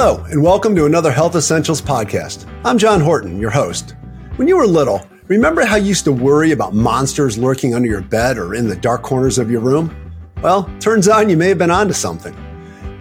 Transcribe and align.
Hello, 0.00 0.24
and 0.26 0.40
welcome 0.40 0.76
to 0.76 0.86
another 0.86 1.10
Health 1.10 1.34
Essentials 1.34 1.82
podcast. 1.82 2.48
I'm 2.64 2.78
John 2.78 3.00
Horton, 3.00 3.40
your 3.40 3.50
host. 3.50 3.96
When 4.36 4.46
you 4.46 4.56
were 4.56 4.64
little, 4.64 5.04
remember 5.26 5.64
how 5.64 5.74
you 5.74 5.86
used 5.86 6.04
to 6.04 6.12
worry 6.12 6.52
about 6.52 6.72
monsters 6.72 7.36
lurking 7.36 7.74
under 7.74 7.88
your 7.88 8.02
bed 8.02 8.38
or 8.38 8.54
in 8.54 8.68
the 8.68 8.76
dark 8.76 9.02
corners 9.02 9.38
of 9.38 9.50
your 9.50 9.60
room? 9.60 9.92
Well, 10.40 10.70
turns 10.78 11.08
out 11.08 11.28
you 11.28 11.36
may 11.36 11.48
have 11.48 11.58
been 11.58 11.72
onto 11.72 11.94
something. 11.94 12.32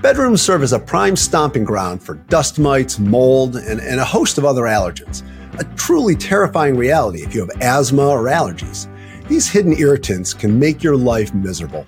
Bedrooms 0.01 0.41
serve 0.41 0.63
as 0.63 0.73
a 0.73 0.79
prime 0.79 1.15
stomping 1.15 1.63
ground 1.63 2.01
for 2.01 2.15
dust 2.15 2.57
mites, 2.57 2.97
mold, 2.97 3.57
and, 3.57 3.79
and 3.79 3.99
a 3.99 4.03
host 4.03 4.39
of 4.39 4.45
other 4.45 4.63
allergens. 4.63 5.21
A 5.59 5.65
truly 5.75 6.15
terrifying 6.15 6.75
reality 6.75 7.21
if 7.21 7.35
you 7.35 7.41
have 7.41 7.61
asthma 7.61 8.07
or 8.07 8.23
allergies. 8.23 8.87
These 9.27 9.47
hidden 9.47 9.77
irritants 9.77 10.33
can 10.33 10.57
make 10.57 10.81
your 10.81 10.97
life 10.97 11.31
miserable. 11.35 11.85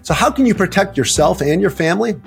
So, 0.00 0.14
how 0.14 0.30
can 0.30 0.46
you 0.46 0.54
protect 0.54 0.96
yourself 0.96 1.42
and 1.42 1.60
your 1.60 1.68
family? 1.68 2.18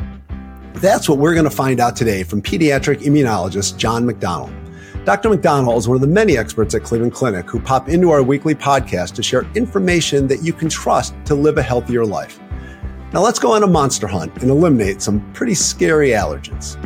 That's 0.80 1.10
what 1.10 1.18
we're 1.18 1.34
going 1.34 1.44
to 1.44 1.52
find 1.52 1.82
out 1.82 1.98
today 1.98 2.24
from 2.24 2.42
pediatric 2.42 3.02
immunologist 3.02 3.76
John 3.76 4.06
McDonnell. 4.06 4.56
Dr. 5.04 5.30
McDonnell 5.30 5.78
is 5.78 5.90
one 5.90 5.96
of 5.96 6.02
the 6.02 6.08
many 6.08 6.38
experts 6.38 6.74
at 6.74 6.84
Cleveland 6.84 7.14
Clinic 7.14 7.50
who 7.50 7.60
pop 7.60 7.90
into 7.90 8.12
our 8.12 8.24
weekly 8.24 8.55
podcast 8.55 9.14
to 9.16 9.24
share 9.24 9.46
information 9.55 10.26
that 10.28 10.42
you 10.42 10.54
can 10.54 10.70
trust 10.70 11.14
to 11.26 11.36
live 11.36 11.58
a 11.58 11.62
healthier 11.62 12.05
life. 12.05 12.40
Now, 13.12 13.22
let's 13.22 13.40
go 13.40 13.52
on 13.52 13.64
a 13.64 13.68
monster 13.68 14.08
hunt 14.08 14.42
and 14.42 14.50
eliminate 14.50 15.02
some 15.02 15.20
pretty 15.34 15.54
scary 15.54 16.12
allergens. 16.12 16.82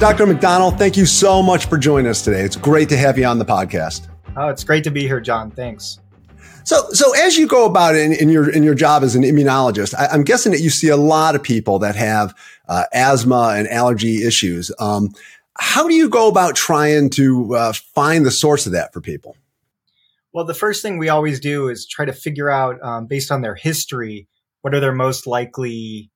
Dr. 0.00 0.26
McDonnell, 0.26 0.76
thank 0.76 0.96
you 0.96 1.06
so 1.06 1.40
much 1.40 1.66
for 1.66 1.78
joining 1.78 2.10
us 2.10 2.22
today. 2.22 2.40
It's 2.40 2.56
great 2.56 2.88
to 2.88 2.96
have 2.96 3.16
you 3.16 3.26
on 3.26 3.38
the 3.38 3.44
podcast. 3.44 4.08
Oh, 4.36 4.48
it's 4.48 4.64
great 4.64 4.82
to 4.84 4.90
be 4.90 5.02
here, 5.02 5.20
John. 5.20 5.52
Thanks. 5.52 6.00
So, 6.66 6.90
so 6.90 7.14
as 7.14 7.38
you 7.38 7.46
go 7.46 7.64
about 7.64 7.94
it 7.94 8.02
in, 8.02 8.12
in 8.12 8.28
your 8.28 8.50
in 8.50 8.64
your 8.64 8.74
job 8.74 9.04
as 9.04 9.14
an 9.14 9.22
immunologist, 9.22 9.94
I, 9.94 10.12
am 10.12 10.24
guessing 10.24 10.50
that 10.50 10.60
you 10.60 10.68
see 10.68 10.88
a 10.88 10.96
lot 10.96 11.36
of 11.36 11.42
people 11.42 11.78
that 11.78 11.94
have 11.94 12.34
uh, 12.68 12.82
asthma 12.92 13.54
and 13.56 13.68
allergy 13.68 14.24
issues. 14.26 14.72
Um, 14.80 15.10
how 15.56 15.86
do 15.86 15.94
you 15.94 16.08
go 16.08 16.28
about 16.28 16.56
trying 16.56 17.10
to 17.10 17.54
uh, 17.54 17.72
find 17.72 18.26
the 18.26 18.32
source 18.32 18.66
of 18.66 18.72
that 18.72 18.92
for 18.92 19.00
people? 19.00 19.36
Well, 20.32 20.44
the 20.44 20.54
first 20.54 20.82
thing 20.82 20.98
we 20.98 21.08
always 21.08 21.38
do 21.38 21.68
is 21.68 21.86
try 21.86 22.04
to 22.04 22.12
figure 22.12 22.50
out, 22.50 22.82
um, 22.82 23.06
based 23.06 23.30
on 23.30 23.42
their 23.42 23.54
history, 23.54 24.26
what 24.62 24.74
are 24.74 24.80
their 24.80 24.92
most 24.92 25.28
likely 25.28 26.10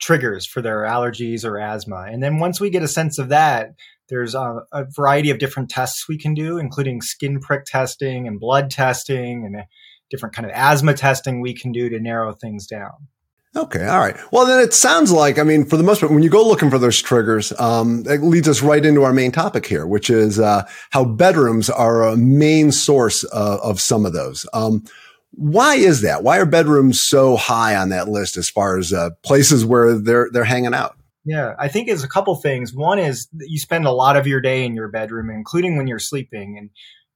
triggers 0.00 0.46
for 0.46 0.62
their 0.62 0.82
allergies 0.82 1.44
or 1.44 1.58
asthma. 1.58 2.06
And 2.10 2.22
then 2.22 2.38
once 2.38 2.60
we 2.60 2.70
get 2.70 2.82
a 2.82 2.88
sense 2.88 3.18
of 3.18 3.28
that, 3.28 3.74
there's 4.08 4.34
a, 4.34 4.62
a, 4.72 4.84
variety 4.96 5.30
of 5.30 5.38
different 5.38 5.70
tests 5.70 6.08
we 6.08 6.18
can 6.18 6.34
do, 6.34 6.58
including 6.58 7.00
skin 7.00 7.38
prick 7.38 7.64
testing 7.64 8.26
and 8.26 8.40
blood 8.40 8.70
testing 8.70 9.44
and 9.44 9.64
different 10.10 10.34
kind 10.34 10.46
of 10.46 10.52
asthma 10.52 10.94
testing 10.94 11.40
we 11.40 11.54
can 11.54 11.70
do 11.70 11.88
to 11.88 12.00
narrow 12.00 12.32
things 12.32 12.66
down. 12.66 13.08
Okay, 13.56 13.84
all 13.84 13.98
right. 13.98 14.16
Well, 14.30 14.46
then 14.46 14.60
it 14.60 14.72
sounds 14.72 15.10
like, 15.10 15.38
I 15.38 15.42
mean, 15.42 15.64
for 15.64 15.76
the 15.76 15.82
most 15.82 16.00
part, 16.00 16.12
when 16.12 16.22
you 16.22 16.30
go 16.30 16.46
looking 16.46 16.70
for 16.70 16.78
those 16.78 17.02
triggers, 17.02 17.52
um, 17.58 18.04
it 18.06 18.22
leads 18.22 18.48
us 18.48 18.62
right 18.62 18.84
into 18.84 19.02
our 19.02 19.12
main 19.12 19.32
topic 19.32 19.66
here, 19.66 19.88
which 19.88 20.08
is 20.08 20.38
uh, 20.38 20.68
how 20.90 21.04
bedrooms 21.04 21.68
are 21.68 22.06
a 22.06 22.16
main 22.16 22.70
source 22.70 23.24
uh, 23.32 23.58
of 23.60 23.80
some 23.80 24.06
of 24.06 24.12
those. 24.12 24.46
Um, 24.52 24.84
why 25.32 25.76
is 25.76 26.02
that? 26.02 26.22
Why 26.22 26.38
are 26.38 26.46
bedrooms 26.46 27.00
so 27.02 27.36
high 27.36 27.76
on 27.76 27.90
that 27.90 28.08
list 28.08 28.36
as 28.36 28.48
far 28.48 28.78
as 28.78 28.92
uh, 28.92 29.10
places 29.22 29.64
where 29.64 29.98
they're 29.98 30.28
they're 30.32 30.44
hanging 30.44 30.74
out? 30.74 30.96
Yeah, 31.24 31.54
I 31.58 31.68
think 31.68 31.88
it's 31.88 32.02
a 32.02 32.08
couple 32.08 32.34
things. 32.36 32.74
One 32.74 32.98
is 32.98 33.28
you 33.38 33.58
spend 33.58 33.86
a 33.86 33.92
lot 33.92 34.16
of 34.16 34.26
your 34.26 34.40
day 34.40 34.64
in 34.64 34.74
your 34.74 34.88
bedroom, 34.88 35.30
including 35.30 35.76
when 35.76 35.86
you're 35.86 35.98
sleeping, 35.98 36.56
and 36.58 36.70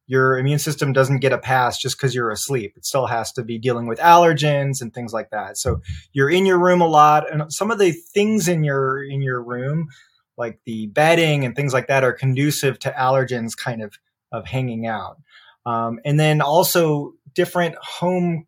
your 0.06 0.38
immune 0.38 0.58
system 0.58 0.92
doesn't 0.92 1.20
get 1.20 1.32
a 1.32 1.38
pass 1.38 1.78
just 1.78 1.96
because 1.96 2.14
you're 2.14 2.30
asleep. 2.30 2.74
It 2.76 2.84
still 2.84 3.06
has 3.06 3.32
to 3.32 3.42
be 3.42 3.58
dealing 3.58 3.86
with 3.86 3.98
allergens 3.98 4.82
and 4.82 4.92
things 4.92 5.12
like 5.12 5.30
that. 5.30 5.56
So 5.56 5.80
you're 6.12 6.30
in 6.30 6.44
your 6.44 6.58
room 6.58 6.82
a 6.82 6.86
lot, 6.86 7.30
and 7.32 7.52
some 7.52 7.70
of 7.70 7.78
the 7.78 7.92
things 7.92 8.46
in 8.46 8.62
your 8.62 9.02
in 9.02 9.22
your 9.22 9.42
room, 9.42 9.88
like 10.36 10.60
the 10.66 10.86
bedding 10.86 11.44
and 11.44 11.56
things 11.56 11.72
like 11.72 11.88
that, 11.88 12.04
are 12.04 12.12
conducive 12.12 12.78
to 12.80 12.92
allergens 12.92 13.56
kind 13.56 13.82
of 13.82 13.98
of 14.30 14.46
hanging 14.46 14.86
out. 14.86 15.16
Um, 15.66 15.98
and 16.04 16.20
then 16.20 16.42
also 16.42 17.14
different 17.34 17.76
home 17.76 18.46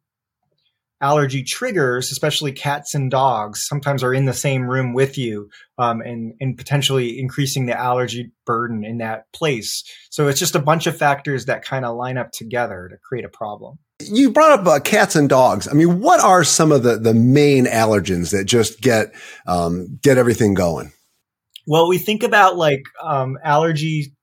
allergy 1.00 1.42
triggers, 1.42 2.10
especially 2.10 2.52
cats 2.52 2.94
and 2.94 3.10
dogs, 3.10 3.66
sometimes 3.66 4.02
are 4.02 4.14
in 4.14 4.24
the 4.24 4.32
same 4.32 4.62
room 4.62 4.94
with 4.94 5.18
you 5.18 5.48
um, 5.78 6.00
and, 6.00 6.34
and 6.40 6.56
potentially 6.56 7.18
increasing 7.18 7.66
the 7.66 7.78
allergy 7.78 8.32
burden 8.46 8.84
in 8.84 8.98
that 8.98 9.30
place. 9.32 9.84
So 10.10 10.28
it's 10.28 10.40
just 10.40 10.54
a 10.54 10.60
bunch 10.60 10.86
of 10.86 10.96
factors 10.96 11.46
that 11.46 11.64
kind 11.64 11.84
of 11.84 11.96
line 11.96 12.16
up 12.16 12.32
together 12.32 12.88
to 12.90 12.96
create 12.96 13.24
a 13.24 13.28
problem. 13.28 13.78
You 14.00 14.30
brought 14.30 14.60
up 14.60 14.66
uh, 14.66 14.80
cats 14.80 15.16
and 15.16 15.28
dogs. 15.28 15.68
I 15.68 15.72
mean, 15.72 16.00
what 16.00 16.20
are 16.20 16.44
some 16.44 16.72
of 16.72 16.82
the, 16.82 16.96
the 16.96 17.14
main 17.14 17.66
allergens 17.66 18.30
that 18.32 18.44
just 18.44 18.80
get 18.80 19.14
um, 19.46 19.98
get 20.02 20.18
everything 20.18 20.54
going? 20.54 20.92
Well, 21.66 21.88
we 21.88 21.98
think 21.98 22.22
about 22.22 22.56
like 22.56 22.82
um, 23.02 23.38
allergy 23.42 24.15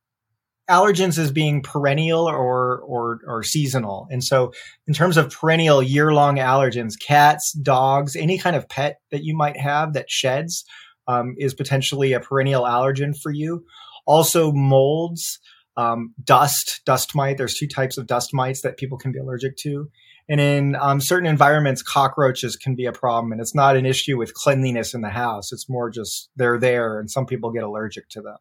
allergens 0.70 1.18
as 1.18 1.32
being 1.32 1.62
perennial 1.62 2.28
or, 2.28 2.80
or, 2.80 3.20
or 3.28 3.44
seasonal. 3.44 4.08
And 4.10 4.24
so 4.24 4.54
in 4.88 4.94
terms 4.94 5.18
of 5.18 5.32
perennial 5.32 5.84
year 5.84 6.14
long 6.14 6.38
allergens, 6.38 6.94
cats, 7.00 7.52
dogs, 7.54 8.16
any 8.16 8.38
kind 8.38 8.56
of 8.56 8.70
pet 8.70 9.00
that 9.12 9.24
you 9.24 9.36
might 9.36 9.58
have 9.58 9.94
that 9.94 10.10
sheds, 10.10 10.64
um, 11.08 11.36
is 11.38 11.54
potentially 11.54 12.14
a 12.14 12.20
perennial 12.20 12.64
allergen 12.64 13.14
for 13.18 13.32
you. 13.32 13.66
Also 14.06 14.52
molds, 14.52 15.40
um, 15.76 16.14
dust, 16.24 16.82
dust 16.86 17.16
mite. 17.16 17.38
There's 17.38 17.56
two 17.56 17.68
types 17.68 17.98
of 17.98 18.08
dust 18.08 18.34
mites 18.34 18.62
that 18.62 18.78
people 18.78 18.98
can 18.98 19.12
be 19.12 19.20
allergic 19.20 19.58
to. 19.58 19.90
And 20.30 20.40
in 20.40 20.76
um, 20.78 21.02
certain 21.02 21.28
environments, 21.28 21.82
cockroaches 21.82 22.56
can 22.56 22.76
be 22.76 22.86
a 22.86 22.94
problem. 22.94 23.32
And 23.34 23.42
it's 23.42 23.56
not 23.56 23.76
an 23.76 23.86
issue 23.86 24.18
with 24.18 24.34
cleanliness 24.34 24.94
in 24.94 25.02
the 25.02 25.10
house. 25.10 25.52
It's 25.52 25.70
more 25.70 25.90
just 25.90 26.30
they're 26.36 26.60
there 26.60 27.00
and 27.00 27.12
some 27.12 27.26
people 27.26 27.52
get 27.52 27.64
allergic 27.64 28.08
to 28.10 28.22
them. 28.22 28.38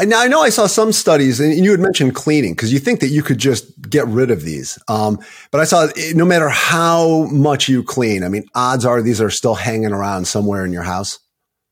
Now 0.00 0.20
I 0.20 0.26
know 0.26 0.40
I 0.40 0.48
saw 0.48 0.66
some 0.66 0.90
studies, 0.90 1.38
and 1.38 1.54
you 1.54 1.70
had 1.70 1.80
mentioned 1.80 2.14
cleaning 2.14 2.54
because 2.54 2.72
you 2.72 2.78
think 2.78 3.00
that 3.00 3.08
you 3.08 3.22
could 3.22 3.38
just 3.38 3.88
get 3.88 4.06
rid 4.06 4.30
of 4.30 4.42
these. 4.42 4.78
Um, 4.88 5.18
but 5.50 5.60
I 5.60 5.64
saw 5.64 5.88
no 6.14 6.24
matter 6.24 6.48
how 6.48 7.24
much 7.30 7.68
you 7.68 7.82
clean, 7.82 8.24
I 8.24 8.28
mean, 8.28 8.46
odds 8.54 8.84
are 8.84 9.02
these 9.02 9.20
are 9.20 9.30
still 9.30 9.54
hanging 9.54 9.92
around 9.92 10.26
somewhere 10.26 10.64
in 10.64 10.72
your 10.72 10.82
house. 10.82 11.18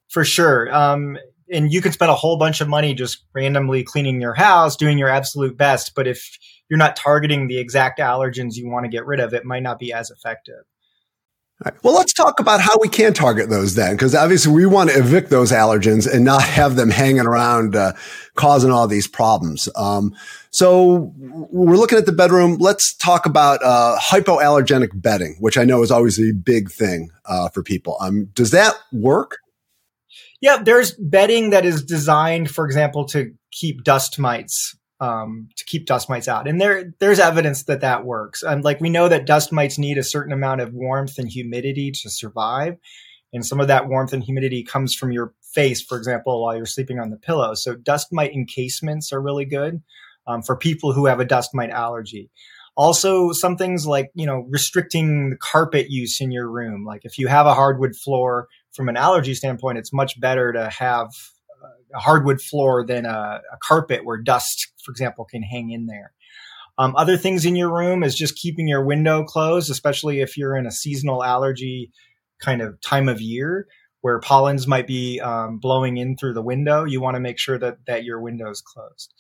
For 0.09 0.25
sure. 0.25 0.72
Um, 0.72 1.19
and 1.50 1.72
you 1.72 1.81
can 1.81 1.92
spend 1.92 2.10
a 2.10 2.15
whole 2.15 2.37
bunch 2.37 2.60
of 2.60 2.69
money 2.69 2.94
just 2.94 3.25
randomly 3.34 3.82
cleaning 3.82 4.21
your 4.21 4.34
house, 4.34 4.76
doing 4.76 4.98
your 4.98 5.09
absolute 5.09 5.56
best. 5.56 5.92
But 5.94 6.06
if 6.06 6.38
you're 6.69 6.78
not 6.78 6.97
targeting 6.97 7.48
the 7.48 7.59
exact 7.59 7.98
allergens 7.98 8.54
you 8.54 8.69
want 8.69 8.84
to 8.84 8.91
get 8.91 9.06
rid 9.06 9.21
of, 9.21 9.34
it 9.34 9.44
might 9.44 9.62
not 9.62 9.78
be 9.78 9.92
as 9.92 10.10
effective. 10.10 10.65
Right. 11.65 11.75
Well, 11.83 11.95
let's 11.95 12.13
talk 12.13 12.41
about 12.41 12.61
how 12.61 12.77
we 12.79 12.89
can 12.89 13.15
target 13.15 13.49
those 13.49 13.75
then, 13.75 13.95
because 13.95 14.15
obviously 14.15 14.53
we 14.53 14.67
want 14.67 14.91
to 14.91 14.99
evict 14.99 15.31
those 15.31 15.51
allergens 15.51 16.13
and 16.13 16.23
not 16.25 16.43
have 16.43 16.77
them 16.77 16.91
hanging 16.91 17.27
around, 17.27 17.75
uh, 17.75 17.95
causing 18.35 18.71
all 18.71 18.87
these 18.87 19.07
problems. 19.07 19.69
Um, 19.75 20.15
so 20.51 21.15
we're 21.17 21.77
looking 21.77 21.97
at 21.97 22.05
the 22.05 22.13
bedroom. 22.13 22.59
Let's 22.61 22.95
talk 22.95 23.25
about 23.25 23.61
uh, 23.65 23.97
hypoallergenic 23.99 24.91
bedding, 24.95 25.37
which 25.41 25.57
I 25.57 25.65
know 25.65 25.83
is 25.83 25.91
always 25.91 26.21
a 26.21 26.33
big 26.33 26.71
thing 26.71 27.11
uh, 27.25 27.49
for 27.49 27.63
people. 27.63 27.97
Um, 27.99 28.27
does 28.35 28.51
that 28.51 28.75
work? 28.93 29.39
Yeah, 30.43 30.63
there's 30.63 30.93
bedding 30.93 31.51
that 31.51 31.65
is 31.65 31.83
designed, 31.83 32.51
for 32.51 32.67
example, 32.67 33.07
to 33.07 33.33
keep 33.53 33.85
dust 33.85 34.19
mites 34.19 34.77
um, 35.04 35.50
to 35.56 35.65
keep 35.66 35.84
dust 35.84 36.09
mites 36.09 36.28
out. 36.28 36.48
And 36.48 36.59
there, 36.59 36.94
there's 36.98 37.20
evidence 37.20 37.65
that 37.65 37.82
that 37.82 38.06
works. 38.06 38.42
And 38.42 38.65
like 38.65 38.81
we 38.81 38.88
know 38.88 39.06
that 39.09 39.26
dust 39.26 39.53
mites 39.53 39.76
need 39.76 39.98
a 39.98 40.03
certain 40.03 40.32
amount 40.32 40.62
of 40.62 40.72
warmth 40.72 41.19
and 41.19 41.28
humidity 41.28 41.91
to 41.91 42.09
survive. 42.09 42.78
And 43.34 43.44
some 43.44 43.60
of 43.60 43.69
that 43.69 43.87
warmth 43.87 44.15
and 44.15 44.25
humidity 44.25 44.62
comes 44.62 44.94
from 44.94 45.12
your 45.12 45.34
face, 45.53 45.82
for 45.82 45.98
example, 45.98 46.42
while 46.42 46.56
you're 46.56 46.65
sleeping 46.65 47.00
on 47.00 47.10
the 47.10 47.19
pillow. 47.19 47.53
So 47.54 47.75
dust 47.75 48.09
mite 48.12 48.32
encasements 48.32 49.12
are 49.12 49.20
really 49.20 49.44
good 49.44 49.82
um, 50.26 50.42
for 50.42 50.56
people 50.56 50.94
who 50.94 51.04
have 51.04 51.21
a 51.21 51.26
dust 51.26 51.50
mite 51.53 51.71
allergy. 51.71 52.30
Also, 52.74 53.33
some 53.33 53.57
things 53.57 53.86
like, 53.86 54.10
you 54.15 54.24
know, 54.24 54.47
restricting 54.48 55.30
the 55.30 55.36
carpet 55.36 55.91
use 55.91 56.18
in 56.18 56.30
your 56.30 56.50
room. 56.50 56.86
Like 56.86 57.03
if 57.04 57.18
you 57.18 57.28
have 57.28 57.47
a 57.47 57.54
hardwood 57.54 57.95
floor 57.95 58.48
from 58.72 58.89
an 58.89 58.97
allergy 58.97 59.34
standpoint, 59.34 59.77
it's 59.77 59.92
much 59.92 60.18
better 60.18 60.50
to 60.53 60.71
have 60.71 61.09
a 61.95 61.99
hardwood 62.01 62.41
floor 62.41 62.85
than 62.87 63.07
a, 63.07 63.41
a, 63.53 63.57
carpet 63.63 64.05
where 64.05 64.19
dust, 64.19 64.73
for 64.83 64.91
example, 64.91 65.25
can 65.25 65.43
hang 65.43 65.71
in 65.71 65.87
there. 65.87 66.13
Um, 66.77 66.95
other 66.97 67.17
things 67.17 67.45
in 67.45 67.57
your 67.57 67.73
room 67.73 68.03
is 68.03 68.15
just 68.15 68.37
keeping 68.37 68.67
your 68.67 68.85
window 68.85 69.25
closed, 69.25 69.71
especially 69.71 70.21
if 70.21 70.37
you're 70.37 70.57
in 70.57 70.67
a 70.67 70.73
seasonal 70.73 71.23
allergy 71.23 71.93
kind 72.43 72.61
of 72.61 72.81
time 72.81 73.09
of 73.09 73.21
year 73.21 73.67
where 74.01 74.21
pollens 74.21 74.67
might 74.67 74.87
be 74.87 75.19
um, 75.21 75.59
blowing 75.59 75.97
in 75.97 76.17
through 76.17 76.35
the 76.35 76.43
window. 76.43 76.85
You 76.85 77.01
want 77.01 77.15
to 77.15 77.21
make 77.21 77.39
sure 77.39 77.59
that 77.59 77.87
that 77.87 78.05
your 78.05 78.21
window 78.21 78.51
is 78.51 78.61
closed. 78.61 79.15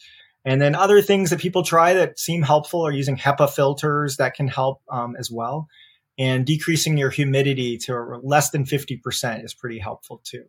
And 0.44 0.60
then 0.60 0.74
other 0.74 1.00
things 1.00 1.30
that 1.30 1.40
people 1.40 1.62
try 1.62 1.94
that 1.94 2.18
seem 2.18 2.42
helpful 2.42 2.86
are 2.86 2.92
using 2.92 3.16
HEPA 3.16 3.50
filters 3.50 4.18
that 4.18 4.34
can 4.34 4.46
help 4.46 4.82
um, 4.90 5.16
as 5.18 5.30
well. 5.30 5.68
And 6.18 6.44
decreasing 6.44 6.98
your 6.98 7.08
humidity 7.08 7.78
to 7.86 8.20
less 8.22 8.50
than 8.50 8.64
50% 8.64 9.42
is 9.42 9.54
pretty 9.54 9.78
helpful 9.78 10.20
too. 10.22 10.44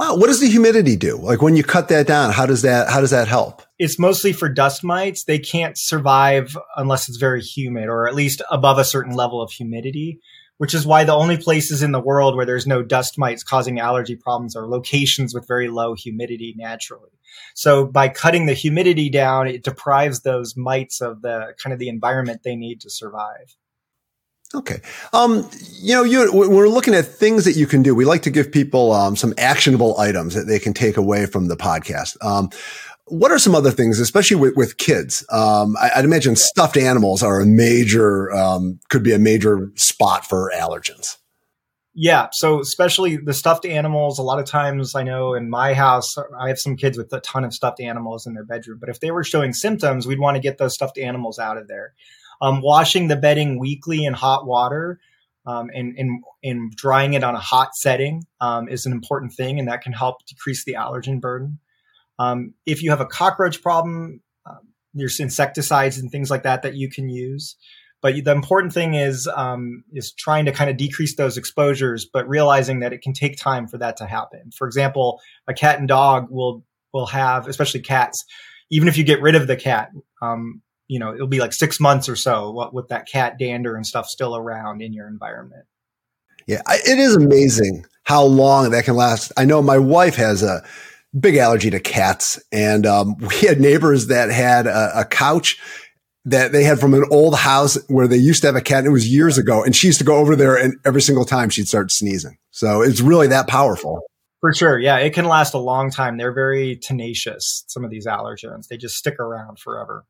Wow, 0.00 0.16
what 0.16 0.28
does 0.28 0.40
the 0.40 0.48
humidity 0.48 0.96
do? 0.96 1.18
Like 1.18 1.42
when 1.42 1.56
you 1.56 1.62
cut 1.62 1.88
that 1.88 2.06
down, 2.06 2.32
how 2.32 2.46
does 2.46 2.62
that 2.62 2.88
how 2.88 3.02
does 3.02 3.10
that 3.10 3.28
help? 3.28 3.60
It's 3.78 3.98
mostly 3.98 4.32
for 4.32 4.48
dust 4.48 4.82
mites. 4.82 5.24
They 5.24 5.38
can't 5.38 5.76
survive 5.76 6.56
unless 6.74 7.06
it's 7.06 7.18
very 7.18 7.42
humid 7.42 7.86
or 7.86 8.08
at 8.08 8.14
least 8.14 8.40
above 8.50 8.78
a 8.78 8.84
certain 8.84 9.12
level 9.12 9.42
of 9.42 9.50
humidity. 9.50 10.18
which 10.56 10.74
is 10.74 10.86
why 10.86 11.04
the 11.04 11.14
only 11.14 11.36
places 11.36 11.82
in 11.82 11.92
the 11.92 12.00
world 12.00 12.34
where 12.34 12.46
there's 12.46 12.66
no 12.66 12.82
dust 12.82 13.18
mites 13.18 13.42
causing 13.42 13.78
allergy 13.78 14.16
problems 14.16 14.56
are 14.56 14.66
locations 14.66 15.34
with 15.34 15.46
very 15.46 15.68
low 15.68 15.94
humidity 15.94 16.54
naturally. 16.56 17.10
So 17.54 17.86
by 17.86 18.08
cutting 18.08 18.46
the 18.46 18.54
humidity 18.54 19.10
down, 19.10 19.48
it 19.48 19.64
deprives 19.64 20.20
those 20.20 20.56
mites 20.56 21.00
of 21.00 21.20
the 21.20 21.54
kind 21.62 21.72
of 21.72 21.78
the 21.78 21.88
environment 21.88 22.40
they 22.42 22.56
need 22.56 22.80
to 22.82 22.90
survive. 22.90 23.56
Okay. 24.54 24.80
Um, 25.12 25.48
you 25.80 25.94
know, 25.94 26.02
you, 26.02 26.30
we're 26.32 26.68
looking 26.68 26.94
at 26.94 27.06
things 27.06 27.44
that 27.44 27.54
you 27.54 27.66
can 27.66 27.82
do. 27.82 27.94
We 27.94 28.04
like 28.04 28.22
to 28.22 28.30
give 28.30 28.50
people 28.50 28.92
um, 28.92 29.14
some 29.14 29.32
actionable 29.38 29.98
items 29.98 30.34
that 30.34 30.44
they 30.44 30.58
can 30.58 30.74
take 30.74 30.96
away 30.96 31.26
from 31.26 31.46
the 31.46 31.56
podcast. 31.56 32.16
Um, 32.24 32.50
what 33.06 33.30
are 33.30 33.38
some 33.38 33.54
other 33.54 33.70
things, 33.70 34.00
especially 34.00 34.36
with, 34.36 34.56
with 34.56 34.76
kids? 34.76 35.24
Um, 35.30 35.76
I, 35.80 35.92
would 35.96 36.04
imagine 36.04 36.34
stuffed 36.36 36.76
animals 36.76 37.22
are 37.22 37.40
a 37.40 37.46
major, 37.46 38.32
um, 38.32 38.80
could 38.88 39.02
be 39.02 39.12
a 39.12 39.18
major 39.18 39.70
spot 39.76 40.24
for 40.24 40.52
allergens. 40.54 41.16
Yeah. 41.94 42.28
So 42.32 42.60
especially 42.60 43.16
the 43.16 43.34
stuffed 43.34 43.66
animals, 43.66 44.18
a 44.18 44.22
lot 44.22 44.38
of 44.38 44.46
times 44.46 44.94
I 44.94 45.02
know 45.02 45.34
in 45.34 45.50
my 45.50 45.74
house, 45.74 46.16
I 46.38 46.48
have 46.48 46.58
some 46.58 46.76
kids 46.76 46.96
with 46.96 47.12
a 47.12 47.20
ton 47.20 47.44
of 47.44 47.52
stuffed 47.52 47.80
animals 47.80 48.26
in 48.26 48.34
their 48.34 48.44
bedroom, 48.44 48.78
but 48.80 48.88
if 48.88 49.00
they 49.00 49.10
were 49.10 49.24
showing 49.24 49.52
symptoms, 49.52 50.06
we'd 50.06 50.20
want 50.20 50.36
to 50.36 50.40
get 50.40 50.58
those 50.58 50.74
stuffed 50.74 50.98
animals 50.98 51.38
out 51.38 51.56
of 51.56 51.66
there. 51.66 51.94
Um, 52.40 52.62
washing 52.62 53.08
the 53.08 53.16
bedding 53.16 53.58
weekly 53.58 54.04
in 54.04 54.14
hot 54.14 54.46
water 54.46 54.98
um, 55.46 55.70
and, 55.74 55.96
and, 55.98 56.22
and 56.42 56.74
drying 56.74 57.14
it 57.14 57.22
on 57.22 57.34
a 57.34 57.40
hot 57.40 57.74
setting 57.74 58.24
um, 58.40 58.68
is 58.68 58.86
an 58.86 58.92
important 58.92 59.34
thing, 59.34 59.58
and 59.58 59.68
that 59.68 59.82
can 59.82 59.92
help 59.92 60.24
decrease 60.26 60.64
the 60.64 60.74
allergen 60.74 61.20
burden. 61.20 61.58
Um, 62.18 62.54
if 62.66 62.82
you 62.82 62.90
have 62.90 63.00
a 63.00 63.06
cockroach 63.06 63.62
problem, 63.62 64.20
um, 64.46 64.68
there's 64.94 65.20
insecticides 65.20 65.98
and 65.98 66.10
things 66.10 66.30
like 66.30 66.42
that 66.42 66.62
that 66.62 66.74
you 66.74 66.90
can 66.90 67.08
use. 67.08 67.56
But 68.02 68.14
the 68.24 68.32
important 68.32 68.72
thing 68.72 68.94
is 68.94 69.28
um, 69.34 69.84
is 69.92 70.12
trying 70.12 70.46
to 70.46 70.52
kind 70.52 70.70
of 70.70 70.76
decrease 70.76 71.16
those 71.16 71.36
exposures, 71.36 72.06
but 72.10 72.28
realizing 72.28 72.80
that 72.80 72.92
it 72.92 73.02
can 73.02 73.12
take 73.12 73.36
time 73.36 73.66
for 73.66 73.78
that 73.78 73.98
to 73.98 74.06
happen. 74.06 74.50
For 74.56 74.66
example, 74.66 75.20
a 75.46 75.54
cat 75.54 75.78
and 75.78 75.88
dog 75.88 76.28
will 76.30 76.64
will 76.92 77.06
have, 77.06 77.46
especially 77.46 77.80
cats, 77.80 78.24
even 78.70 78.88
if 78.88 78.96
you 78.96 79.04
get 79.04 79.20
rid 79.20 79.34
of 79.34 79.46
the 79.46 79.56
cat, 79.56 79.90
um, 80.22 80.62
you 80.90 80.98
know, 80.98 81.14
it'll 81.14 81.28
be 81.28 81.38
like 81.38 81.52
six 81.52 81.78
months 81.78 82.08
or 82.08 82.16
so 82.16 82.68
with 82.72 82.88
that 82.88 83.06
cat 83.06 83.38
dander 83.38 83.76
and 83.76 83.86
stuff 83.86 84.08
still 84.08 84.36
around 84.36 84.82
in 84.82 84.92
your 84.92 85.06
environment. 85.06 85.64
Yeah, 86.48 86.62
it 86.68 86.98
is 86.98 87.14
amazing 87.14 87.86
how 88.02 88.24
long 88.24 88.70
that 88.72 88.84
can 88.84 88.96
last. 88.96 89.30
I 89.36 89.44
know 89.44 89.62
my 89.62 89.78
wife 89.78 90.16
has 90.16 90.42
a 90.42 90.64
big 91.18 91.36
allergy 91.36 91.70
to 91.70 91.78
cats. 91.78 92.42
And 92.50 92.86
um, 92.86 93.16
we 93.20 93.36
had 93.38 93.60
neighbors 93.60 94.08
that 94.08 94.30
had 94.30 94.66
a, 94.66 95.00
a, 95.00 95.04
couch 95.04 95.58
that 96.24 96.50
they 96.50 96.64
had 96.64 96.80
from 96.80 96.92
an 96.94 97.04
old 97.12 97.36
house 97.36 97.78
where 97.88 98.08
they 98.08 98.16
used 98.16 98.42
to 98.42 98.48
have 98.48 98.56
a 98.56 98.60
cat. 98.60 98.78
And 98.78 98.88
it 98.88 98.90
was 98.90 99.08
years 99.08 99.38
ago. 99.38 99.62
And 99.62 99.76
she 99.76 99.86
used 99.86 100.00
to 100.00 100.04
go 100.04 100.16
over 100.16 100.34
there 100.34 100.56
and 100.56 100.74
every 100.84 101.02
single 101.02 101.24
time 101.24 101.50
she'd 101.50 101.68
start 101.68 101.92
sneezing. 101.92 102.36
So 102.50 102.82
it's 102.82 103.00
really 103.00 103.28
that 103.28 103.46
powerful. 103.46 104.00
For 104.40 104.52
sure. 104.52 104.78
Yeah. 104.78 104.96
It 104.98 105.10
can 105.10 105.26
last 105.26 105.54
a 105.54 105.58
long 105.58 105.90
time. 105.90 106.16
They're 106.16 106.32
very 106.32 106.76
tenacious, 106.76 107.64
some 107.68 107.84
of 107.84 107.90
these 107.90 108.06
allergens. 108.06 108.68
They 108.68 108.76
just 108.76 108.96
stick 108.96 109.20
around 109.20 109.58
forever. 109.58 110.04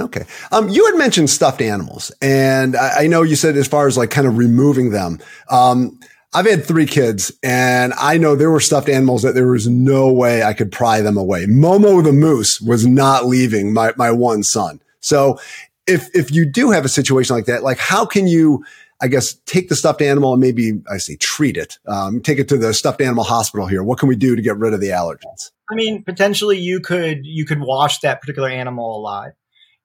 Okay. 0.00 0.24
Um, 0.52 0.68
you 0.68 0.86
had 0.86 0.96
mentioned 0.96 1.28
stuffed 1.30 1.60
animals, 1.60 2.12
and 2.22 2.76
I, 2.76 3.04
I, 3.04 3.06
know 3.08 3.22
you 3.22 3.34
said 3.34 3.56
as 3.56 3.66
far 3.66 3.88
as 3.88 3.96
like 3.96 4.10
kind 4.10 4.26
of 4.26 4.38
removing 4.38 4.90
them. 4.90 5.18
Um, 5.50 5.98
I've 6.34 6.46
had 6.46 6.64
three 6.64 6.86
kids 6.86 7.32
and 7.42 7.94
I 7.94 8.18
know 8.18 8.36
there 8.36 8.50
were 8.50 8.60
stuffed 8.60 8.90
animals 8.90 9.22
that 9.22 9.34
there 9.34 9.48
was 9.48 9.66
no 9.66 10.12
way 10.12 10.42
I 10.42 10.52
could 10.52 10.70
pry 10.70 11.00
them 11.00 11.16
away. 11.16 11.46
Momo 11.46 12.04
the 12.04 12.12
moose 12.12 12.60
was 12.60 12.86
not 12.86 13.24
leaving 13.24 13.72
my, 13.72 13.94
my 13.96 14.10
one 14.10 14.42
son. 14.42 14.82
So 15.00 15.40
if, 15.86 16.14
if 16.14 16.30
you 16.30 16.44
do 16.44 16.70
have 16.70 16.84
a 16.84 16.88
situation 16.88 17.34
like 17.34 17.46
that, 17.46 17.62
like 17.62 17.78
how 17.78 18.04
can 18.04 18.26
you, 18.26 18.62
I 19.00 19.08
guess, 19.08 19.34
take 19.46 19.70
the 19.70 19.76
stuffed 19.76 20.02
animal 20.02 20.34
and 20.34 20.40
maybe 20.40 20.82
I 20.90 20.98
say 20.98 21.16
treat 21.16 21.56
it, 21.56 21.78
um, 21.86 22.20
take 22.20 22.38
it 22.38 22.48
to 22.50 22.58
the 22.58 22.74
stuffed 22.74 23.00
animal 23.00 23.24
hospital 23.24 23.66
here. 23.66 23.82
What 23.82 23.98
can 23.98 24.08
we 24.10 24.16
do 24.16 24.36
to 24.36 24.42
get 24.42 24.58
rid 24.58 24.74
of 24.74 24.80
the 24.80 24.88
allergens? 24.88 25.50
I 25.70 25.74
mean, 25.74 26.02
potentially 26.02 26.58
you 26.58 26.80
could, 26.80 27.24
you 27.24 27.46
could 27.46 27.60
wash 27.60 28.00
that 28.00 28.20
particular 28.20 28.50
animal 28.50 28.96
alive 28.96 29.32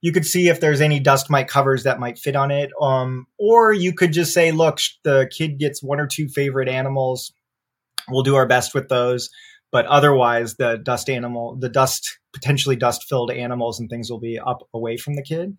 you 0.03 0.11
could 0.11 0.25
see 0.25 0.50
if 0.50 0.59
there's 0.59 0.81
any 0.81 1.00
dust 1.00 1.29
mite 1.29 1.47
covers 1.47 1.83
that 1.83 1.97
might 1.97 2.19
fit 2.19 2.35
on 2.35 2.51
it. 2.51 2.71
Um, 2.81 3.25
or 3.39 3.71
you 3.71 3.94
could 3.94 4.11
just 4.11 4.33
say, 4.33 4.51
look, 4.51 4.79
the 5.05 5.31
kid 5.35 5.57
gets 5.57 5.81
one 5.81 6.01
or 6.01 6.07
two 6.07 6.27
favorite 6.27 6.67
animals. 6.67 7.31
We'll 8.09 8.23
do 8.23 8.35
our 8.35 8.45
best 8.45 8.75
with 8.75 8.89
those. 8.89 9.29
But 9.71 9.85
otherwise, 9.85 10.55
the 10.55 10.75
dust 10.75 11.09
animal, 11.09 11.55
the 11.55 11.69
dust, 11.69 12.19
potentially 12.33 12.75
dust 12.75 13.05
filled 13.07 13.31
animals 13.31 13.79
and 13.79 13.89
things 13.89 14.11
will 14.11 14.19
be 14.19 14.38
up 14.38 14.67
away 14.73 14.97
from 14.97 15.15
the 15.15 15.23
kid. 15.23 15.55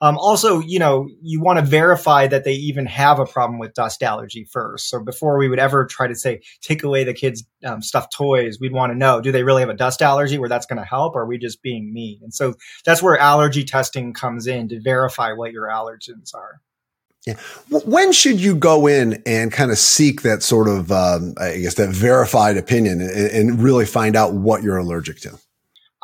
Um, 0.00 0.18
also, 0.18 0.60
you 0.60 0.78
know, 0.78 1.08
you 1.22 1.40
want 1.40 1.58
to 1.58 1.64
verify 1.64 2.26
that 2.26 2.44
they 2.44 2.52
even 2.52 2.86
have 2.86 3.18
a 3.18 3.26
problem 3.26 3.58
with 3.58 3.74
dust 3.74 4.02
allergy 4.02 4.44
first. 4.44 4.90
So 4.90 5.02
before 5.02 5.38
we 5.38 5.48
would 5.48 5.58
ever 5.58 5.86
try 5.86 6.06
to 6.06 6.14
say, 6.14 6.42
take 6.60 6.82
away 6.82 7.04
the 7.04 7.14
kids' 7.14 7.44
um, 7.64 7.82
stuffed 7.82 8.12
toys, 8.12 8.58
we'd 8.60 8.72
want 8.72 8.92
to 8.92 8.98
know, 8.98 9.20
do 9.20 9.32
they 9.32 9.42
really 9.42 9.62
have 9.62 9.70
a 9.70 9.74
dust 9.74 10.02
allergy 10.02 10.38
where 10.38 10.48
that's 10.48 10.66
going 10.66 10.78
to 10.78 10.84
help? 10.84 11.14
Or 11.14 11.22
are 11.22 11.26
we 11.26 11.38
just 11.38 11.62
being 11.62 11.92
mean? 11.92 12.20
And 12.22 12.34
so 12.34 12.54
that's 12.84 13.02
where 13.02 13.18
allergy 13.18 13.64
testing 13.64 14.12
comes 14.12 14.46
in 14.46 14.68
to 14.68 14.80
verify 14.80 15.32
what 15.32 15.52
your 15.52 15.68
allergens 15.68 16.34
are. 16.34 16.60
Yeah. 17.26 17.34
When 17.70 18.12
should 18.12 18.40
you 18.40 18.54
go 18.54 18.86
in 18.86 19.20
and 19.26 19.50
kind 19.50 19.72
of 19.72 19.78
seek 19.78 20.22
that 20.22 20.44
sort 20.44 20.68
of, 20.68 20.92
um, 20.92 21.34
I 21.40 21.56
guess, 21.56 21.74
that 21.74 21.90
verified 21.90 22.56
opinion 22.56 23.00
and, 23.00 23.10
and 23.10 23.60
really 23.60 23.84
find 23.84 24.14
out 24.14 24.34
what 24.34 24.62
you're 24.62 24.76
allergic 24.76 25.20
to? 25.22 25.36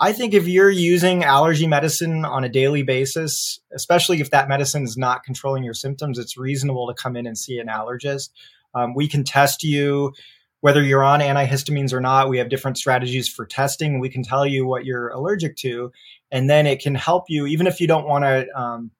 I 0.02 0.12
think 0.12 0.34
if 0.34 0.48
you're 0.48 0.68
using 0.68 1.22
allergy 1.22 1.68
medicine 1.68 2.24
on 2.24 2.42
a 2.42 2.48
daily 2.48 2.82
basis, 2.82 3.60
especially 3.72 4.20
if 4.20 4.30
that 4.30 4.48
medicine 4.48 4.82
is 4.82 4.96
not 4.96 5.22
controlling 5.22 5.62
your 5.62 5.74
symptoms, 5.74 6.18
it's 6.18 6.36
reasonable 6.36 6.88
to 6.88 6.94
come 7.00 7.14
in 7.14 7.24
and 7.24 7.38
see 7.38 7.60
an 7.60 7.68
allergist. 7.68 8.30
Um, 8.74 8.94
we 8.96 9.06
can 9.06 9.22
test 9.22 9.62
you 9.62 10.12
whether 10.60 10.82
you're 10.82 11.04
on 11.04 11.20
antihistamines 11.20 11.92
or 11.92 12.00
not. 12.00 12.28
We 12.28 12.38
have 12.38 12.48
different 12.48 12.78
strategies 12.78 13.28
for 13.28 13.46
testing. 13.46 14.00
We 14.00 14.08
can 14.08 14.24
tell 14.24 14.44
you 14.44 14.66
what 14.66 14.84
you're 14.84 15.10
allergic 15.10 15.54
to, 15.58 15.92
and 16.32 16.50
then 16.50 16.66
it 16.66 16.82
can 16.82 16.96
help 16.96 17.26
you, 17.28 17.46
even 17.46 17.68
if 17.68 17.80
you 17.80 17.86
don't 17.86 18.08
want 18.08 18.24
to. 18.24 18.46
Um, 18.60 18.90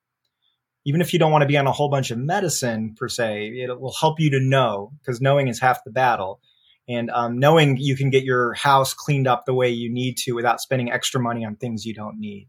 even 0.84 1.00
if 1.00 1.12
you 1.12 1.19
don't 1.19 1.32
want 1.32 1.43
to 1.43 1.48
be 1.48 1.56
on 1.56 1.66
a 1.66 1.72
whole 1.72 1.88
bunch 1.88 2.12
of 2.12 2.19
medicine 2.19 2.94
per 2.96 3.08
se, 3.08 3.48
it 3.48 3.81
will 3.81 3.93
help 3.93 4.20
you 4.20 4.31
to 4.31 4.40
know 4.40 4.93
because 4.98 5.20
knowing 5.20 5.48
is 5.48 5.60
half 5.60 5.82
the 5.84 5.93
battle 5.93 6.40
and 6.88 7.11
um, 7.11 7.38
knowing 7.38 7.76
you 7.76 7.96
can 7.96 8.11
get 8.11 8.25
your 8.25 8.55
house 8.55 8.94
cleaned 8.94 9.26
up 9.26 9.44
the 9.46 9.55
way 9.55 9.70
you 9.70 9.93
need 9.93 10.17
to 10.19 10.32
without 10.32 10.61
spending 10.61 10.90
extra 10.90 11.20
money 11.20 11.44
on 11.44 11.56
things 11.56 11.84
you 11.84 11.94
don't 11.94 12.19
need. 12.19 12.49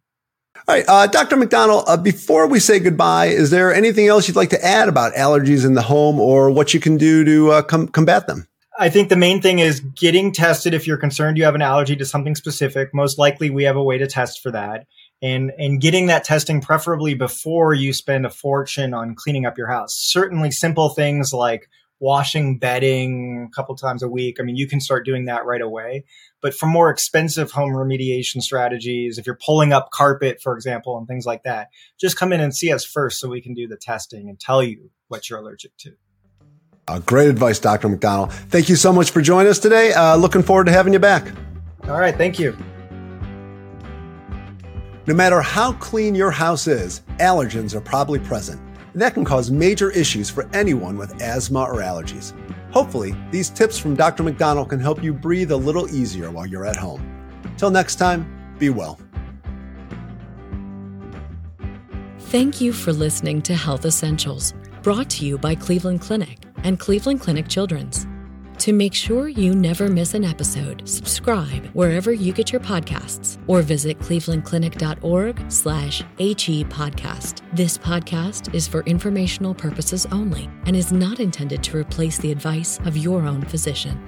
All 0.67 0.75
right, 0.75 0.85
uh, 0.87 1.07
Dr. 1.07 1.35
McDonnell, 1.35 1.83
uh, 1.87 1.97
before 1.97 2.47
we 2.47 2.59
say 2.59 2.79
goodbye, 2.79 3.27
is 3.27 3.49
there 3.49 3.73
anything 3.73 4.07
else 4.07 4.27
you'd 4.27 4.37
like 4.37 4.51
to 4.51 4.63
add 4.63 4.87
about 4.87 5.13
allergies 5.13 5.65
in 5.65 5.73
the 5.73 5.81
home 5.81 6.19
or 6.19 6.49
what 6.51 6.73
you 6.73 6.79
can 6.79 6.95
do 6.95 7.25
to 7.25 7.51
uh, 7.51 7.61
com- 7.63 7.87
combat 7.87 8.27
them? 8.27 8.47
I 8.79 8.89
think 8.89 9.09
the 9.09 9.15
main 9.15 9.41
thing 9.41 9.59
is 9.59 9.81
getting 9.81 10.31
tested 10.31 10.73
if 10.73 10.87
you're 10.87 10.97
concerned 10.97 11.37
you 11.37 11.43
have 11.43 11.55
an 11.55 11.61
allergy 11.61 11.95
to 11.95 12.05
something 12.05 12.35
specific. 12.35 12.93
Most 12.93 13.19
likely, 13.19 13.49
we 13.49 13.63
have 13.63 13.75
a 13.75 13.83
way 13.83 13.97
to 13.97 14.07
test 14.07 14.41
for 14.41 14.51
that. 14.51 14.87
And, 15.21 15.51
and 15.57 15.79
getting 15.79 16.07
that 16.07 16.23
testing 16.23 16.59
preferably 16.59 17.13
before 17.13 17.73
you 17.73 17.93
spend 17.93 18.25
a 18.25 18.29
fortune 18.29 18.93
on 18.93 19.15
cleaning 19.15 19.45
up 19.45 19.57
your 19.57 19.67
house. 19.67 19.95
Certainly, 19.95 20.51
simple 20.51 20.89
things 20.89 21.33
like 21.33 21.69
washing 22.03 22.59
bedding 22.59 23.47
a 23.49 23.55
couple 23.55 23.73
times 23.77 24.03
a 24.03 24.09
week. 24.09 24.35
I 24.37 24.43
mean, 24.43 24.57
you 24.57 24.67
can 24.67 24.81
start 24.81 25.05
doing 25.05 25.23
that 25.25 25.45
right 25.45 25.61
away. 25.61 26.03
But 26.41 26.53
for 26.53 26.65
more 26.65 26.89
expensive 26.89 27.51
home 27.51 27.71
remediation 27.71 28.41
strategies, 28.41 29.17
if 29.17 29.25
you're 29.25 29.39
pulling 29.43 29.71
up 29.71 29.89
carpet, 29.91 30.41
for 30.41 30.53
example, 30.53 30.97
and 30.97 31.07
things 31.07 31.25
like 31.25 31.43
that, 31.43 31.69
just 31.97 32.17
come 32.17 32.33
in 32.33 32.41
and 32.41 32.53
see 32.53 32.73
us 32.73 32.83
first 32.83 33.19
so 33.19 33.29
we 33.29 33.41
can 33.41 33.53
do 33.53 33.69
the 33.69 33.77
testing 33.77 34.27
and 34.27 34.37
tell 34.37 34.61
you 34.61 34.91
what 35.07 35.29
you're 35.29 35.39
allergic 35.39 35.71
to. 35.77 35.93
Uh, 36.89 36.99
great 36.99 37.29
advice, 37.29 37.59
Dr. 37.59 37.87
McDonnell. 37.87 38.29
Thank 38.49 38.67
you 38.67 38.75
so 38.75 38.91
much 38.91 39.11
for 39.11 39.21
joining 39.21 39.49
us 39.49 39.59
today. 39.59 39.93
Uh, 39.93 40.17
looking 40.17 40.43
forward 40.43 40.65
to 40.65 40.73
having 40.73 40.91
you 40.91 40.99
back. 40.99 41.25
All 41.87 41.97
right. 41.97 42.15
Thank 42.15 42.37
you. 42.37 42.57
No 45.07 45.13
matter 45.13 45.39
how 45.39 45.71
clean 45.73 46.15
your 46.15 46.31
house 46.31 46.67
is, 46.67 47.01
allergens 47.19 47.73
are 47.73 47.81
probably 47.81 48.19
present 48.19 48.61
and 48.93 49.01
that 49.01 49.13
can 49.13 49.25
cause 49.25 49.51
major 49.51 49.91
issues 49.91 50.29
for 50.29 50.47
anyone 50.53 50.97
with 50.97 51.21
asthma 51.21 51.63
or 51.63 51.77
allergies. 51.77 52.33
Hopefully, 52.71 53.15
these 53.31 53.49
tips 53.49 53.77
from 53.77 53.95
Dr. 53.95 54.23
McDonnell 54.23 54.67
can 54.67 54.79
help 54.79 55.03
you 55.03 55.13
breathe 55.13 55.51
a 55.51 55.57
little 55.57 55.87
easier 55.89 56.31
while 56.31 56.45
you're 56.45 56.65
at 56.65 56.75
home. 56.75 57.01
Till 57.57 57.71
next 57.71 57.95
time, 57.95 58.25
be 58.57 58.69
well. 58.69 58.99
Thank 62.19 62.61
you 62.61 62.73
for 62.73 62.91
listening 62.93 63.43
to 63.43 63.53
Health 63.53 63.85
Essentials, 63.85 64.53
brought 64.81 65.09
to 65.11 65.25
you 65.25 65.37
by 65.37 65.53
Cleveland 65.53 66.01
Clinic 66.01 66.39
and 66.63 66.79
Cleveland 66.79 67.21
Clinic 67.21 67.47
Children's. 67.47 68.07
To 68.63 68.71
make 68.71 68.93
sure 68.93 69.27
you 69.27 69.53
never 69.53 69.89
miss 69.89 70.13
an 70.13 70.23
episode, 70.23 70.87
subscribe 70.87 71.65
wherever 71.73 72.13
you 72.13 72.31
get 72.31 72.53
your 72.53 72.61
podcasts 72.61 73.37
or 73.45 73.61
visit 73.61 73.99
clevelandclinic.org 73.99 75.51
slash 75.51 76.01
HE 76.17 76.63
podcast. 76.63 77.41
This 77.51 77.77
podcast 77.77 78.55
is 78.55 78.65
for 78.65 78.79
informational 78.83 79.53
purposes 79.53 80.05
only 80.13 80.49
and 80.65 80.77
is 80.77 80.93
not 80.93 81.19
intended 81.19 81.61
to 81.61 81.75
replace 81.75 82.17
the 82.19 82.31
advice 82.31 82.79
of 82.85 82.95
your 82.95 83.23
own 83.23 83.41
physician. 83.41 84.01